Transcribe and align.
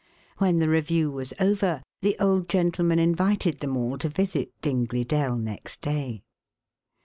When 0.39 0.57
the 0.57 0.67
review 0.67 1.11
was 1.11 1.31
over 1.39 1.83
the 2.01 2.17
old 2.19 2.49
gentleman 2.49 2.97
invited 2.97 3.59
them 3.59 3.77
all 3.77 3.99
to 3.99 4.09
visit 4.09 4.49
Dingley 4.59 5.03
Dell 5.03 5.37
next 5.37 5.81
day. 5.83 6.23